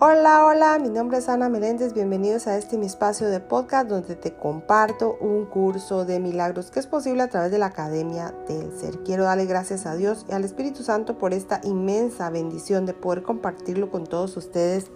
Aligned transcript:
Hola, 0.00 0.44
hola, 0.44 0.80
mi 0.80 0.88
nombre 0.88 1.18
es 1.18 1.28
Ana 1.28 1.48
Meléndez, 1.48 1.94
bienvenidos 1.94 2.48
a 2.48 2.58
este 2.58 2.76
mi 2.76 2.86
espacio 2.86 3.28
de 3.28 3.38
podcast 3.38 3.88
donde 3.88 4.16
te 4.16 4.34
comparto 4.34 5.16
un 5.20 5.46
curso 5.46 6.04
de 6.04 6.18
milagros 6.18 6.72
que 6.72 6.80
es 6.80 6.88
posible 6.88 7.22
a 7.22 7.28
través 7.28 7.52
de 7.52 7.58
la 7.58 7.66
Academia 7.66 8.34
del 8.48 8.76
Ser. 8.76 8.98
Quiero 9.04 9.22
darle 9.22 9.46
gracias 9.46 9.86
a 9.86 9.94
Dios 9.94 10.26
y 10.28 10.32
al 10.32 10.42
Espíritu 10.42 10.82
Santo 10.82 11.16
por 11.16 11.32
esta 11.32 11.60
inmensa 11.62 12.28
bendición 12.30 12.86
de 12.86 12.92
poder 12.92 13.22
compartirlo 13.22 13.88
con 13.88 14.04
todos 14.04 14.36
ustedes 14.36 14.86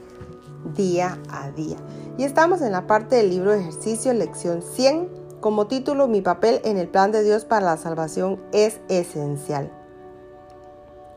día 0.74 1.16
a 1.30 1.52
día. 1.52 1.76
Y 2.16 2.24
estamos 2.24 2.60
en 2.60 2.72
la 2.72 2.88
parte 2.88 3.14
del 3.14 3.30
libro 3.30 3.52
de 3.52 3.60
ejercicio, 3.60 4.12
lección 4.12 4.62
100, 4.62 5.08
como 5.40 5.68
título 5.68 6.08
Mi 6.08 6.22
papel 6.22 6.60
en 6.64 6.76
el 6.76 6.88
plan 6.88 7.12
de 7.12 7.22
Dios 7.22 7.44
para 7.44 7.64
la 7.64 7.76
salvación 7.76 8.40
es 8.50 8.80
esencial. 8.88 9.70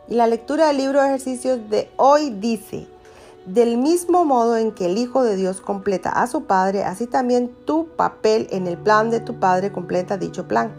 Y 0.08 0.14
la 0.14 0.28
lectura 0.28 0.68
del 0.68 0.78
libro 0.78 1.02
de 1.02 1.08
ejercicios 1.08 1.68
de 1.72 1.90
hoy 1.98 2.30
dice, 2.30 2.88
del 3.46 3.78
mismo 3.78 4.24
modo 4.24 4.56
en 4.58 4.72
que 4.72 4.86
el 4.86 4.98
Hijo 4.98 5.24
de 5.24 5.36
Dios 5.36 5.62
completa 5.62 6.10
a 6.10 6.28
su 6.28 6.44
Padre, 6.44 6.84
así 6.84 7.08
también 7.08 7.50
tu 7.66 7.88
papel 7.88 8.48
en 8.52 8.68
el 8.68 8.78
plan 8.78 9.10
de 9.10 9.20
tu 9.20 9.40
Padre 9.40 9.72
completa 9.72 10.18
dicho 10.18 10.48
plan. 10.48 10.72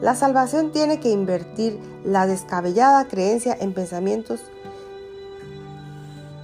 La 0.00 0.14
salvación 0.14 0.72
tiene 0.72 1.00
que 1.00 1.10
invertir 1.10 1.80
la 2.04 2.26
descabellada 2.26 3.08
creencia 3.08 3.56
en 3.58 3.72
pensamientos 3.72 4.40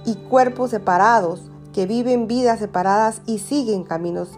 y 0.05 0.15
cuerpos 0.15 0.71
separados 0.71 1.41
que 1.71 1.85
viven 1.85 2.27
vidas 2.27 2.59
separadas 2.59 3.21
y 3.25 3.39
siguen 3.39 3.83
caminos 3.83 4.31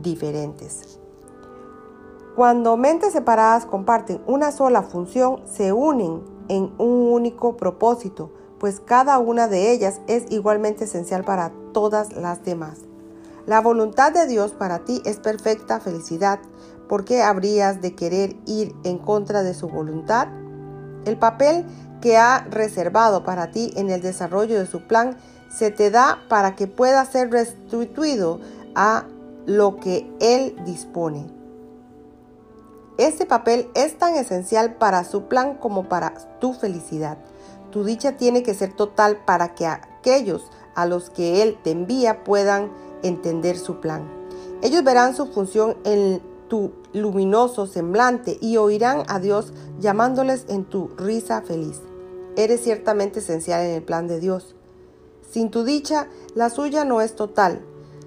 diferentes. 0.00 0.98
Cuando 2.36 2.76
mentes 2.76 3.12
separadas 3.12 3.66
comparten 3.66 4.20
una 4.26 4.52
sola 4.52 4.82
función, 4.82 5.42
se 5.44 5.72
unen 5.72 6.22
en 6.48 6.72
un 6.78 7.12
único 7.12 7.56
propósito, 7.56 8.30
pues 8.58 8.80
cada 8.84 9.18
una 9.18 9.48
de 9.48 9.70
ellas 9.72 10.00
es 10.06 10.24
igualmente 10.30 10.84
esencial 10.84 11.24
para 11.24 11.52
todas 11.72 12.12
las 12.14 12.44
demás. 12.44 12.78
La 13.46 13.60
voluntad 13.60 14.12
de 14.12 14.26
Dios 14.26 14.52
para 14.52 14.80
ti 14.80 15.00
es 15.04 15.18
perfecta 15.18 15.80
felicidad. 15.80 16.38
¿Por 16.88 17.04
qué 17.04 17.22
habrías 17.22 17.80
de 17.80 17.94
querer 17.94 18.36
ir 18.46 18.74
en 18.84 18.98
contra 18.98 19.42
de 19.42 19.54
su 19.54 19.68
voluntad? 19.68 20.28
El 21.04 21.18
papel 21.18 21.64
que 22.00 22.16
ha 22.16 22.46
reservado 22.50 23.24
para 23.24 23.50
ti 23.50 23.72
en 23.76 23.90
el 23.90 24.02
desarrollo 24.02 24.58
de 24.58 24.66
su 24.66 24.86
plan 24.86 25.16
se 25.50 25.70
te 25.70 25.90
da 25.90 26.18
para 26.28 26.56
que 26.56 26.66
pueda 26.66 27.04
ser 27.04 27.30
restituido 27.30 28.40
a 28.74 29.04
lo 29.46 29.76
que 29.76 30.10
Él 30.20 30.56
dispone. 30.66 31.26
Este 32.98 33.26
papel 33.26 33.70
es 33.74 33.96
tan 33.96 34.14
esencial 34.16 34.74
para 34.74 35.04
su 35.04 35.28
plan 35.28 35.54
como 35.54 35.88
para 35.88 36.14
tu 36.40 36.52
felicidad. 36.52 37.16
Tu 37.70 37.84
dicha 37.84 38.16
tiene 38.16 38.42
que 38.42 38.54
ser 38.54 38.72
total 38.72 39.24
para 39.24 39.54
que 39.54 39.66
aquellos 39.66 40.50
a 40.74 40.86
los 40.86 41.10
que 41.10 41.42
Él 41.42 41.58
te 41.62 41.70
envía 41.70 42.24
puedan 42.24 42.70
entender 43.02 43.58
su 43.58 43.80
plan. 43.80 44.08
Ellos 44.62 44.82
verán 44.84 45.14
su 45.14 45.26
función 45.26 45.76
en 45.84 46.22
tu 46.48 46.72
luminoso 46.92 47.66
semblante 47.66 48.38
y 48.40 48.56
oirán 48.56 49.02
a 49.08 49.20
Dios 49.20 49.52
llamándoles 49.78 50.46
en 50.48 50.64
tu 50.64 50.88
risa 50.96 51.42
feliz. 51.42 51.80
Eres 52.36 52.62
ciertamente 52.62 53.20
esencial 53.20 53.64
en 53.64 53.74
el 53.74 53.82
plan 53.82 54.08
de 54.08 54.20
Dios. 54.20 54.54
Sin 55.30 55.50
tu 55.50 55.64
dicha, 55.64 56.08
la 56.34 56.48
suya 56.48 56.84
no 56.84 57.00
es 57.00 57.14
total. 57.14 57.60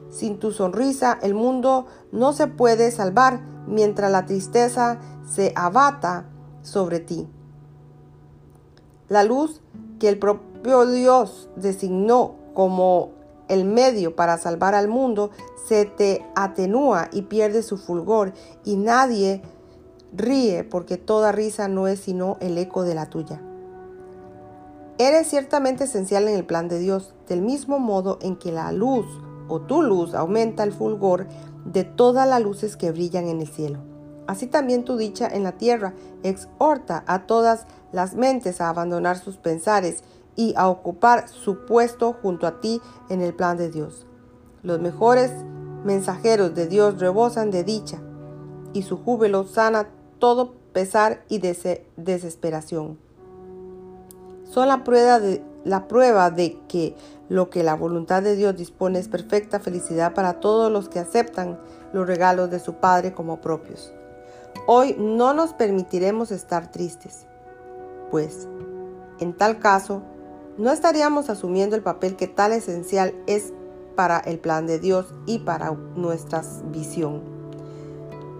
Sin 0.09 0.39
tu 0.39 0.51
sonrisa, 0.51 1.19
el 1.21 1.33
mundo 1.33 1.85
no 2.11 2.33
se 2.33 2.47
puede 2.47 2.91
salvar 2.91 3.41
mientras 3.67 4.11
la 4.11 4.25
tristeza 4.25 4.99
se 5.25 5.53
abata 5.55 6.25
sobre 6.63 6.99
ti. 6.99 7.27
La 9.11 9.25
luz 9.25 9.59
que 9.99 10.07
el 10.07 10.17
propio 10.17 10.85
Dios 10.85 11.49
designó 11.57 12.35
como 12.53 13.09
el 13.49 13.65
medio 13.65 14.15
para 14.15 14.37
salvar 14.37 14.73
al 14.73 14.87
mundo 14.87 15.31
se 15.67 15.83
te 15.83 16.25
atenúa 16.33 17.09
y 17.11 17.23
pierde 17.23 17.61
su 17.61 17.77
fulgor 17.77 18.31
y 18.63 18.77
nadie 18.77 19.41
ríe 20.15 20.63
porque 20.63 20.95
toda 20.95 21.33
risa 21.33 21.67
no 21.67 21.89
es 21.89 21.99
sino 21.99 22.37
el 22.39 22.57
eco 22.57 22.83
de 22.83 22.95
la 22.95 23.09
tuya. 23.09 23.41
Eres 24.97 25.27
ciertamente 25.27 25.83
esencial 25.83 26.29
en 26.29 26.35
el 26.35 26.45
plan 26.45 26.69
de 26.69 26.79
Dios, 26.79 27.13
del 27.27 27.41
mismo 27.41 27.79
modo 27.79 28.17
en 28.21 28.37
que 28.37 28.53
la 28.53 28.71
luz 28.71 29.07
o 29.49 29.59
tu 29.59 29.81
luz 29.81 30.13
aumenta 30.13 30.63
el 30.63 30.71
fulgor 30.71 31.27
de 31.65 31.83
todas 31.83 32.29
las 32.29 32.41
luces 32.41 32.77
que 32.77 32.91
brillan 32.93 33.27
en 33.27 33.41
el 33.41 33.49
cielo. 33.49 33.90
Así 34.27 34.47
también 34.47 34.85
tu 34.85 34.97
dicha 34.97 35.27
en 35.27 35.43
la 35.43 35.53
tierra 35.53 35.93
exhorta 36.23 37.03
a 37.07 37.25
todas 37.25 37.65
las 37.91 38.15
mentes 38.15 38.61
a 38.61 38.69
abandonar 38.69 39.17
sus 39.17 39.37
pensares 39.37 40.03
y 40.35 40.53
a 40.55 40.69
ocupar 40.69 41.27
su 41.27 41.65
puesto 41.65 42.13
junto 42.21 42.47
a 42.47 42.61
ti 42.61 42.81
en 43.09 43.21
el 43.21 43.33
plan 43.33 43.57
de 43.57 43.69
Dios. 43.69 44.05
Los 44.63 44.79
mejores 44.79 45.31
mensajeros 45.83 46.53
de 46.55 46.67
Dios 46.67 46.99
rebosan 46.99 47.51
de 47.51 47.63
dicha 47.63 47.99
y 48.73 48.83
su 48.83 48.97
júbilo 48.97 49.45
sana 49.45 49.89
todo 50.19 50.53
pesar 50.71 51.23
y 51.27 51.39
desesperación. 51.39 52.97
Son 54.45 54.67
la 54.67 54.83
prueba, 54.83 55.19
de, 55.19 55.43
la 55.65 55.87
prueba 55.87 56.29
de 56.29 56.59
que 56.67 56.95
lo 57.29 57.49
que 57.49 57.63
la 57.63 57.75
voluntad 57.75 58.21
de 58.21 58.35
Dios 58.35 58.55
dispone 58.55 58.99
es 58.99 59.07
perfecta 59.07 59.59
felicidad 59.59 60.13
para 60.13 60.39
todos 60.39 60.71
los 60.71 60.89
que 60.89 60.99
aceptan 60.99 61.59
los 61.93 62.05
regalos 62.05 62.51
de 62.51 62.59
su 62.59 62.75
Padre 62.75 63.13
como 63.13 63.41
propios. 63.41 63.93
Hoy 64.67 64.95
no 64.97 65.33
nos 65.33 65.53
permitiremos 65.53 66.31
estar 66.31 66.71
tristes, 66.71 67.25
pues 68.09 68.47
en 69.19 69.33
tal 69.35 69.59
caso 69.59 70.03
no 70.57 70.71
estaríamos 70.71 71.29
asumiendo 71.29 71.75
el 71.75 71.83
papel 71.83 72.15
que 72.15 72.27
tal 72.27 72.51
esencial 72.51 73.13
es 73.27 73.53
para 73.95 74.19
el 74.19 74.39
plan 74.39 74.67
de 74.67 74.79
Dios 74.79 75.13
y 75.25 75.39
para 75.39 75.71
nuestra 75.71 76.41
visión. 76.71 77.21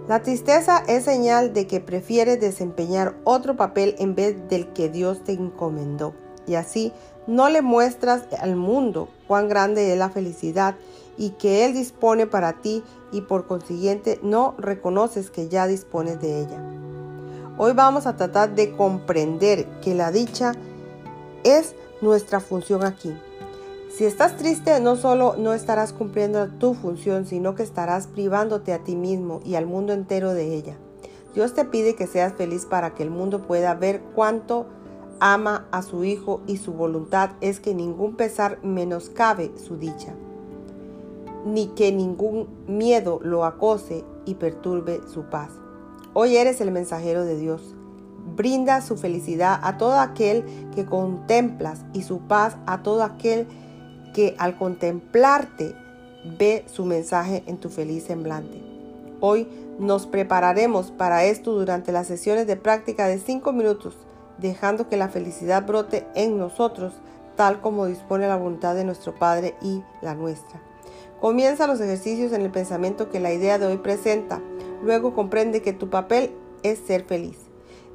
La 0.08 0.22
tristeza 0.22 0.82
es 0.88 1.04
señal 1.04 1.52
de 1.52 1.66
que 1.66 1.80
prefieres 1.80 2.40
desempeñar 2.40 3.14
otro 3.24 3.56
papel 3.56 3.94
en 3.98 4.14
vez 4.14 4.48
del 4.48 4.72
que 4.72 4.88
Dios 4.88 5.22
te 5.22 5.32
encomendó. 5.32 6.14
Y 6.46 6.54
así 6.54 6.92
no 7.26 7.48
le 7.48 7.62
muestras 7.62 8.24
al 8.40 8.56
mundo 8.56 9.08
cuán 9.28 9.48
grande 9.48 9.92
es 9.92 9.98
la 9.98 10.10
felicidad 10.10 10.74
y 11.16 11.30
que 11.30 11.64
Él 11.64 11.74
dispone 11.74 12.26
para 12.26 12.54
ti 12.60 12.82
y 13.12 13.20
por 13.20 13.46
consiguiente 13.46 14.18
no 14.22 14.54
reconoces 14.58 15.30
que 15.30 15.48
ya 15.48 15.66
dispones 15.66 16.20
de 16.20 16.40
ella. 16.40 16.62
Hoy 17.58 17.72
vamos 17.74 18.06
a 18.06 18.16
tratar 18.16 18.54
de 18.54 18.72
comprender 18.72 19.66
que 19.82 19.94
la 19.94 20.10
dicha 20.10 20.52
es 21.44 21.74
nuestra 22.00 22.40
función 22.40 22.84
aquí. 22.84 23.14
Si 23.96 24.06
estás 24.06 24.38
triste, 24.38 24.80
no 24.80 24.96
solo 24.96 25.36
no 25.36 25.52
estarás 25.52 25.92
cumpliendo 25.92 26.48
tu 26.48 26.72
función, 26.72 27.26
sino 27.26 27.54
que 27.54 27.62
estarás 27.62 28.06
privándote 28.06 28.72
a 28.72 28.78
ti 28.78 28.96
mismo 28.96 29.40
y 29.44 29.56
al 29.56 29.66
mundo 29.66 29.92
entero 29.92 30.32
de 30.32 30.54
ella. 30.54 30.76
Dios 31.34 31.52
te 31.52 31.66
pide 31.66 31.94
que 31.94 32.06
seas 32.06 32.32
feliz 32.32 32.64
para 32.64 32.94
que 32.94 33.02
el 33.02 33.10
mundo 33.10 33.46
pueda 33.46 33.74
ver 33.74 34.00
cuánto 34.14 34.66
ama 35.24 35.68
a 35.70 35.82
su 35.82 36.02
Hijo 36.02 36.40
y 36.48 36.56
su 36.56 36.72
voluntad 36.72 37.30
es 37.40 37.60
que 37.60 37.74
ningún 37.74 38.16
pesar 38.16 38.58
menoscabe 38.64 39.52
su 39.56 39.76
dicha 39.76 40.14
ni 41.44 41.68
que 41.68 41.92
ningún 41.92 42.48
miedo 42.66 43.20
lo 43.22 43.44
acose 43.44 44.04
y 44.24 44.34
perturbe 44.34 45.00
su 45.12 45.22
paz. 45.24 45.50
Hoy 46.12 46.36
eres 46.36 46.60
el 46.60 46.70
mensajero 46.70 47.24
de 47.24 47.36
Dios. 47.36 47.74
Brinda 48.36 48.80
su 48.80 48.96
felicidad 48.96 49.58
a 49.62 49.78
todo 49.78 49.98
aquel 49.98 50.44
que 50.74 50.84
contemplas 50.84 51.80
y 51.92 52.02
su 52.02 52.20
paz 52.20 52.56
a 52.66 52.82
todo 52.82 53.02
aquel 53.02 53.46
que 54.14 54.34
al 54.38 54.56
contemplarte 54.56 55.74
ve 56.38 56.64
su 56.66 56.84
mensaje 56.84 57.42
en 57.46 57.58
tu 57.58 57.68
feliz 57.68 58.04
semblante. 58.04 58.62
Hoy 59.20 59.48
nos 59.78 60.06
prepararemos 60.06 60.90
para 60.90 61.24
esto 61.24 61.52
durante 61.52 61.92
las 61.92 62.06
sesiones 62.06 62.46
de 62.46 62.56
práctica 62.56 63.06
de 63.06 63.18
5 63.18 63.52
minutos, 63.52 63.96
dejando 64.38 64.88
que 64.88 64.96
la 64.96 65.08
felicidad 65.08 65.66
brote 65.66 66.06
en 66.14 66.38
nosotros, 66.38 66.94
tal 67.36 67.60
como 67.60 67.86
dispone 67.86 68.28
la 68.28 68.36
voluntad 68.36 68.74
de 68.74 68.84
nuestro 68.84 69.14
Padre 69.14 69.54
y 69.62 69.82
la 70.00 70.14
nuestra. 70.14 70.60
Comienza 71.20 71.66
los 71.66 71.80
ejercicios 71.80 72.32
en 72.32 72.42
el 72.42 72.50
pensamiento 72.50 73.08
que 73.08 73.20
la 73.20 73.32
idea 73.32 73.58
de 73.58 73.66
hoy 73.66 73.78
presenta. 73.78 74.40
Luego 74.82 75.14
comprende 75.14 75.62
que 75.62 75.72
tu 75.72 75.88
papel 75.88 76.32
es 76.64 76.78
ser 76.80 77.04
feliz. 77.04 77.38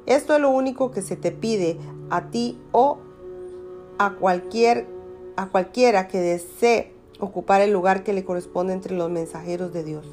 Esto 0.06 0.34
es 0.34 0.40
lo 0.40 0.48
único 0.48 0.90
que 0.90 1.02
se 1.02 1.16
te 1.16 1.30
pide 1.30 1.76
a 2.08 2.30
ti 2.30 2.58
o 2.72 2.98
a, 3.98 4.14
cualquier, 4.14 4.86
a 5.36 5.48
cualquiera 5.48 6.08
que 6.08 6.20
desee 6.20 6.94
ocupar 7.20 7.60
el 7.60 7.72
lugar 7.72 8.04
que 8.04 8.14
le 8.14 8.24
corresponde 8.24 8.72
entre 8.72 8.96
los 8.96 9.10
mensajeros 9.10 9.72
de 9.72 9.84
Dios. 9.84 10.06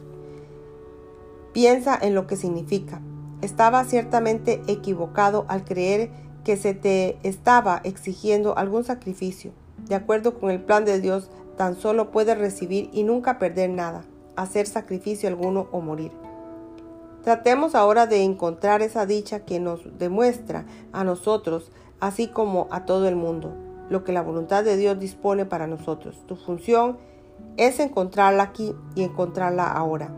Piensa 1.53 1.97
en 2.01 2.15
lo 2.15 2.27
que 2.27 2.35
significa. 2.35 3.01
Estaba 3.45 3.83
ciertamente 3.83 4.63
equivocado 4.65 5.45
al 5.49 5.65
creer 5.65 6.09
que 6.43 6.57
se 6.57 6.73
te 6.73 7.19
estaba 7.21 7.79
exigiendo 7.83 8.57
algún 8.57 8.83
sacrificio. 8.83 9.51
De 9.87 9.93
acuerdo 9.93 10.39
con 10.39 10.49
el 10.49 10.63
plan 10.63 10.83
de 10.83 10.99
Dios, 10.99 11.29
tan 11.55 11.75
solo 11.75 12.09
puedes 12.09 12.39
recibir 12.39 12.89
y 12.91 13.03
nunca 13.03 13.37
perder 13.37 13.69
nada, 13.69 14.03
hacer 14.35 14.65
sacrificio 14.65 15.29
alguno 15.29 15.67
o 15.71 15.79
morir. 15.79 16.11
Tratemos 17.23 17.75
ahora 17.75 18.07
de 18.07 18.23
encontrar 18.23 18.81
esa 18.81 19.05
dicha 19.05 19.41
que 19.41 19.59
nos 19.59 19.95
demuestra 19.99 20.65
a 20.91 21.03
nosotros, 21.03 21.71
así 21.99 22.27
como 22.27 22.67
a 22.71 22.85
todo 22.85 23.07
el 23.07 23.15
mundo. 23.15 23.53
lo 23.91 24.03
que 24.03 24.11
la 24.11 24.23
voluntad 24.23 24.63
de 24.63 24.75
Dios 24.75 24.97
dispone 24.97 25.45
para 25.45 25.67
nosotros. 25.67 26.19
Tu 26.25 26.35
función 26.35 26.97
es 27.57 27.79
encontrarla 27.79 28.41
aquí 28.41 28.73
y 28.95 29.03
encontrarla 29.03 29.71
ahora. 29.71 30.09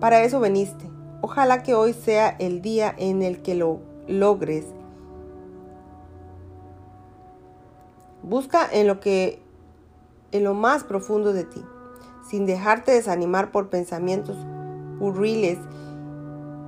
Para 0.00 0.24
eso 0.24 0.40
veniste. 0.40 0.91
Ojalá 1.22 1.62
que 1.62 1.74
hoy 1.74 1.92
sea 1.92 2.28
el 2.28 2.62
día 2.62 2.92
en 2.98 3.22
el 3.22 3.42
que 3.42 3.54
lo 3.54 3.78
logres. 4.08 4.66
Busca 8.24 8.68
en 8.70 8.88
lo 8.88 8.98
que 8.98 9.40
en 10.32 10.42
lo 10.42 10.54
más 10.54 10.82
profundo 10.82 11.32
de 11.32 11.44
ti, 11.44 11.64
sin 12.28 12.44
dejarte 12.44 12.90
desanimar 12.90 13.52
por 13.52 13.70
pensamientos 13.70 14.36
hurriles 14.98 15.58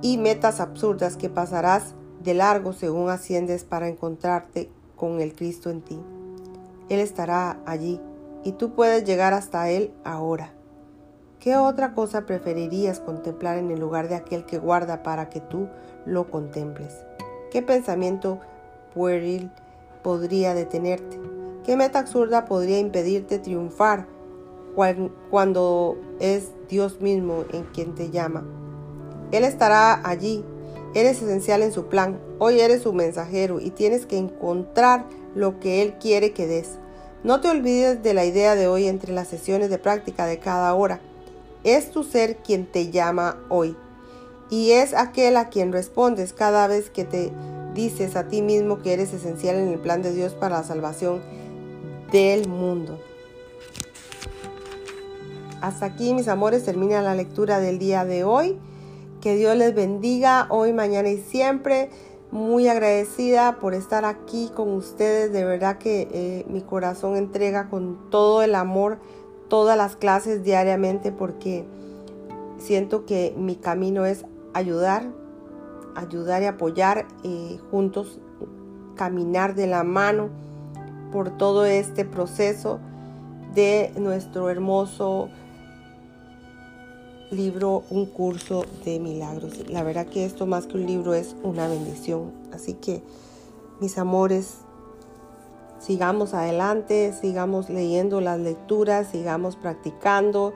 y 0.01 0.17
metas 0.17 0.61
absurdas 0.61 1.17
que 1.17 1.29
pasarás 1.29 1.93
de 2.23 2.33
largo 2.33 2.71
según 2.71 3.09
asciendes 3.09 3.65
para 3.65 3.89
encontrarte 3.89 4.71
con 4.95 5.19
el 5.19 5.35
Cristo 5.35 5.69
en 5.69 5.81
ti. 5.81 5.99
Él 6.87 6.99
estará 6.99 7.59
allí 7.65 7.99
y 8.45 8.53
tú 8.53 8.73
puedes 8.73 9.03
llegar 9.03 9.33
hasta 9.33 9.69
Él 9.69 9.91
ahora. 10.05 10.54
¿Qué 11.39 11.57
otra 11.57 11.93
cosa 11.93 12.25
preferirías 12.25 12.99
contemplar 12.99 13.57
en 13.57 13.69
el 13.69 13.79
lugar 13.79 14.09
de 14.09 14.15
aquel 14.15 14.45
que 14.45 14.57
guarda 14.57 15.03
para 15.03 15.29
que 15.29 15.41
tú 15.41 15.67
lo 16.05 16.29
contemples? 16.29 17.05
¿Qué 17.51 17.61
pensamiento 17.61 18.39
pueril 18.93 19.51
podría 20.01 20.53
detenerte? 20.53 21.19
¿Qué 21.63 21.77
meta 21.77 21.99
absurda 21.99 22.45
podría 22.45 22.79
impedirte 22.79 23.39
triunfar 23.39 24.07
cuando 25.29 25.97
es 26.19 26.51
Dios 26.67 26.99
mismo 27.01 27.45
en 27.53 27.63
quien 27.65 27.95
te 27.95 28.09
llama? 28.09 28.43
Él 29.31 29.43
estará 29.43 30.07
allí. 30.07 30.43
Eres 30.93 31.21
esencial 31.21 31.61
en 31.61 31.73
su 31.73 31.87
plan. 31.87 32.19
Hoy 32.39 32.59
eres 32.59 32.83
su 32.83 32.93
mensajero 32.93 33.59
y 33.59 33.69
tienes 33.71 34.05
que 34.05 34.17
encontrar 34.17 35.05
lo 35.35 35.59
que 35.59 35.81
Él 35.81 35.95
quiere 35.99 36.31
que 36.31 36.47
des. 36.47 36.77
No 37.23 37.41
te 37.41 37.49
olvides 37.49 38.01
de 38.01 38.13
la 38.13 38.25
idea 38.25 38.55
de 38.55 38.67
hoy 38.67 38.87
entre 38.87 39.11
las 39.11 39.27
sesiones 39.27 39.69
de 39.69 39.77
práctica 39.77 40.25
de 40.25 40.39
cada 40.39 40.73
hora. 40.73 41.01
Es 41.65 41.91
tu 41.91 42.03
ser 42.03 42.37
quien 42.37 42.65
te 42.65 42.91
llama 42.91 43.37
hoy. 43.49 43.75
Y 44.49 44.71
es 44.71 44.93
aquel 44.93 45.35
a 45.35 45.49
quien 45.49 45.73
respondes 45.73 46.31
cada 46.31 46.67
vez 46.67 46.89
que 46.89 47.03
te 47.03 47.33
dices 47.73 48.15
a 48.15 48.27
ti 48.27 48.41
mismo 48.41 48.81
que 48.81 48.93
eres 48.93 49.11
esencial 49.13 49.55
en 49.57 49.69
el 49.69 49.79
plan 49.79 50.01
de 50.01 50.13
Dios 50.13 50.33
para 50.33 50.59
la 50.59 50.63
salvación 50.63 51.21
del 52.11 52.47
mundo. 52.47 52.99
Hasta 55.61 55.87
aquí, 55.87 56.13
mis 56.13 56.27
amores, 56.27 56.63
termina 56.63 57.01
la 57.01 57.15
lectura 57.15 57.59
del 57.59 57.79
día 57.79 58.05
de 58.05 58.23
hoy. 58.23 58.59
Que 59.19 59.35
Dios 59.35 59.57
les 59.57 59.73
bendiga 59.73 60.45
hoy, 60.51 60.71
mañana 60.71 61.09
y 61.09 61.17
siempre 61.17 61.89
muy 62.29 62.67
agradecida 62.67 63.57
por 63.59 63.73
estar 63.73 64.05
aquí 64.05 64.51
con 64.53 64.71
ustedes. 64.73 65.33
De 65.33 65.43
verdad 65.43 65.79
que 65.79 66.07
eh, 66.11 66.45
mi 66.47 66.61
corazón 66.61 67.15
entrega 67.15 67.69
con 67.69 68.11
todo 68.11 68.43
el 68.43 68.53
amor 68.53 68.99
todas 69.47 69.77
las 69.77 69.95
clases 69.95 70.43
diariamente 70.43 71.11
porque 71.11 71.65
siento 72.57 73.05
que 73.05 73.33
mi 73.37 73.55
camino 73.55 74.05
es 74.05 74.25
ayudar, 74.53 75.03
ayudar 75.95 76.41
y 76.43 76.45
apoyar 76.45 77.05
eh, 77.23 77.59
juntos, 77.71 78.19
caminar 78.95 79.55
de 79.55 79.67
la 79.67 79.83
mano 79.83 80.29
por 81.11 81.37
todo 81.37 81.65
este 81.65 82.05
proceso 82.05 82.79
de 83.53 83.91
nuestro 83.97 84.49
hermoso 84.49 85.29
libro, 87.31 87.83
un 87.89 88.05
curso 88.05 88.65
de 88.83 88.99
milagros. 88.99 89.69
La 89.69 89.83
verdad 89.83 90.07
que 90.07 90.25
esto 90.25 90.45
más 90.45 90.67
que 90.67 90.77
un 90.77 90.85
libro 90.85 91.13
es 91.13 91.35
una 91.43 91.67
bendición. 91.67 92.31
Así 92.53 92.73
que, 92.73 93.01
mis 93.79 93.97
amores, 93.97 94.59
sigamos 95.85 96.33
adelante, 96.33 97.13
sigamos 97.13 97.69
leyendo 97.69 98.19
las 98.19 98.39
lecturas, 98.39 99.07
sigamos 99.07 99.55
practicando, 99.55 100.53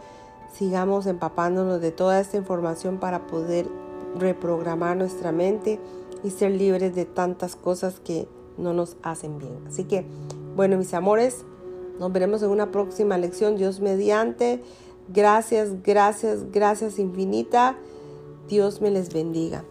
sigamos 0.52 1.06
empapándonos 1.06 1.82
de 1.82 1.92
toda 1.92 2.20
esta 2.20 2.38
información 2.38 2.98
para 2.98 3.28
poder 3.28 3.68
reprogramar 4.18 4.98
nuestra 4.98 5.32
mente 5.32 5.80
y 6.24 6.32
ser 6.32 6.52
libres 6.52 6.96
de 6.96 7.06
tantas 7.06 7.56
cosas 7.56 8.00
que 8.00 8.28
no 8.58 8.74
nos 8.74 8.98
hacen 9.04 9.38
bien. 9.38 9.60
Así 9.68 9.84
que, 9.84 10.04
bueno, 10.56 10.78
mis 10.78 10.96
amores, 10.96 11.46
nos 12.00 12.12
veremos 12.12 12.42
en 12.42 12.50
una 12.50 12.72
próxima 12.72 13.18
lección, 13.20 13.56
Dios 13.56 13.82
mediante. 13.82 14.64
Gracias, 15.10 15.84
gracias, 15.84 16.52
gracias 16.52 16.98
infinita. 16.98 17.78
Dios 18.48 18.82
me 18.82 18.90
les 18.90 19.14
bendiga. 19.14 19.64